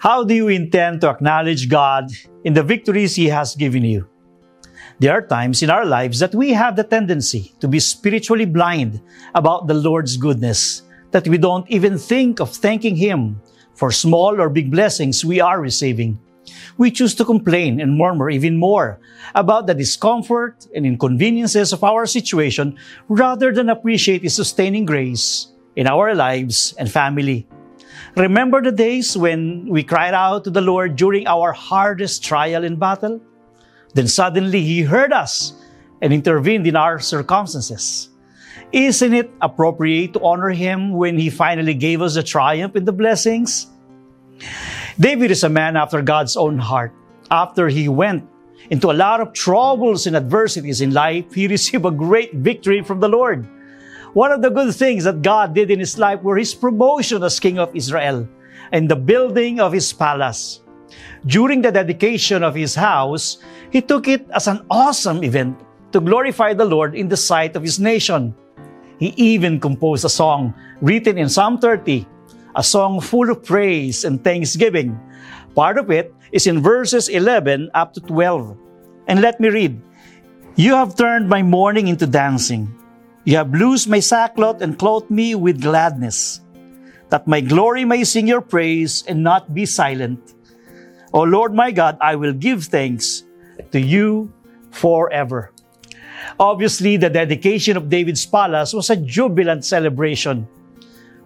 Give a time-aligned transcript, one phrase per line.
[0.00, 2.08] How do you intend to acknowledge God
[2.44, 4.08] in the victories He has given you?
[4.98, 9.02] There are times in our lives that we have the tendency to be spiritually blind
[9.34, 13.42] about the Lord's goodness, that we don't even think of thanking Him
[13.74, 16.18] for small or big blessings we are receiving.
[16.78, 19.00] We choose to complain and murmur even more
[19.34, 22.78] about the discomfort and inconveniences of our situation
[23.10, 27.46] rather than appreciate His sustaining grace in our lives and family.
[28.16, 32.78] Remember the days when we cried out to the Lord during our hardest trial and
[32.78, 33.20] battle?
[33.94, 35.54] Then suddenly He heard us
[36.00, 38.08] and intervened in our circumstances.
[38.72, 42.92] Isn't it appropriate to honor Him when He finally gave us the triumph and the
[42.92, 43.66] blessings?
[44.98, 46.92] David is a man after God's own heart.
[47.30, 48.28] After he went
[48.70, 53.00] into a lot of troubles and adversities in life, he received a great victory from
[53.00, 53.46] the Lord.
[54.12, 57.38] One of the good things that God did in his life were his promotion as
[57.38, 58.26] king of Israel
[58.72, 60.62] and the building of his palace.
[61.26, 63.38] During the dedication of his house,
[63.70, 65.54] he took it as an awesome event
[65.92, 68.34] to glorify the Lord in the sight of his nation.
[68.98, 72.06] He even composed a song written in Psalm 30,
[72.56, 74.98] a song full of praise and thanksgiving.
[75.54, 78.58] Part of it is in verses 11 up to 12.
[79.06, 79.80] And let me read
[80.56, 82.79] You have turned my mourning into dancing.
[83.30, 86.40] You have loosed my sackcloth and clothed me with gladness,
[87.10, 90.34] that my glory may sing your praise and not be silent.
[91.14, 93.22] O Lord my God, I will give thanks
[93.70, 94.34] to you
[94.72, 95.52] forever.
[96.40, 100.48] Obviously, the dedication of David's palace was a jubilant celebration.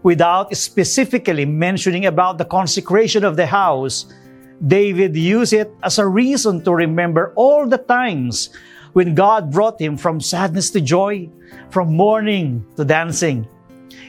[0.03, 4.13] Without specifically mentioning about the consecration of the house,
[4.61, 8.51] David used it as a reason to remember all the times
[8.93, 11.29] when God brought him from sadness to joy,
[11.71, 13.49] from mourning to dancing.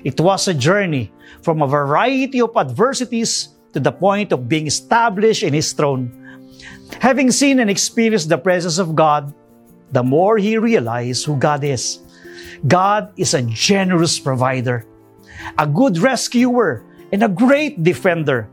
[0.03, 5.43] It was a journey from a variety of adversities to the point of being established
[5.43, 6.13] in his throne.
[7.01, 9.33] Having seen and experienced the presence of God,
[9.91, 11.99] the more he realized who God is.
[12.67, 14.85] God is a generous provider,
[15.57, 18.49] a good rescuer, and a great defender.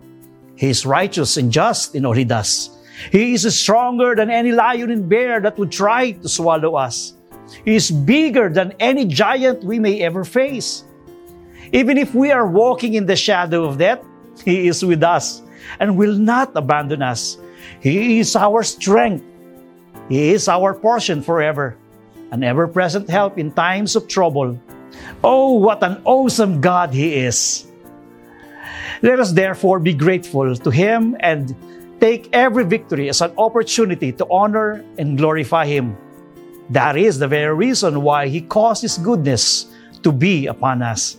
[0.63, 2.71] He is righteous and just in all he does.
[3.11, 7.19] He is stronger than any lion and bear that would try to swallow us.
[7.67, 10.85] He is bigger than any giant we may ever face.
[11.73, 14.07] Even if we are walking in the shadow of death,
[14.47, 15.43] He is with us
[15.81, 17.43] and will not abandon us.
[17.83, 19.27] He is our strength.
[20.09, 21.75] He is our portion forever,
[22.31, 24.55] an ever present help in times of trouble.
[25.25, 27.67] Oh, what an awesome God He is!
[29.03, 31.57] Let us therefore be grateful to Him and
[32.01, 35.97] take every victory as an opportunity to honor and glorify Him.
[36.71, 39.67] That is the very reason why He caused His goodness
[40.05, 41.17] to be upon us.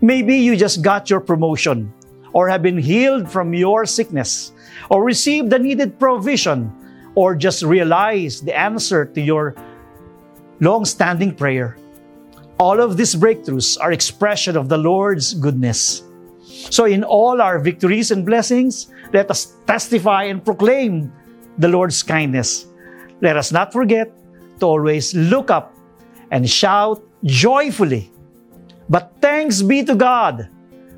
[0.00, 1.92] Maybe you just got your promotion,
[2.32, 4.50] or have been healed from your sickness,
[4.90, 6.74] or received the needed provision,
[7.14, 9.54] or just realized the answer to your
[10.60, 11.78] long standing prayer.
[12.58, 16.02] All of these breakthroughs are expression of the Lord's goodness.
[16.46, 21.12] So, in all our victories and blessings, let us testify and proclaim
[21.58, 22.66] the Lord's kindness.
[23.20, 24.12] Let us not forget
[24.60, 25.74] to always look up
[26.30, 28.10] and shout joyfully.
[28.88, 30.48] But thanks be to God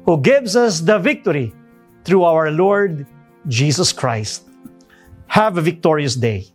[0.05, 1.55] who gives us the victory
[2.05, 3.07] through our Lord
[3.47, 4.45] Jesus Christ.
[5.29, 6.49] Have a victorious day.